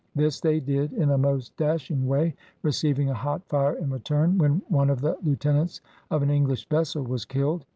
This 0.15 0.39
they 0.41 0.59
did 0.59 0.93
in 0.93 1.11
a 1.11 1.17
most 1.19 1.55
dashing 1.57 2.07
way, 2.07 2.33
receiving 2.63 3.11
a 3.11 3.13
hot 3.13 3.45
fire 3.47 3.75
in 3.75 3.91
return, 3.91 4.39
when 4.39 4.63
one 4.67 4.89
of 4.89 5.01
the 5.01 5.15
lieutenants 5.23 5.79
of 6.09 6.23
an 6.23 6.31
English 6.31 6.67
vessel 6.69 7.03
was 7.03 7.23
killed. 7.23 7.65